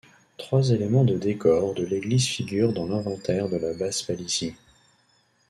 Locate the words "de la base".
3.49-4.01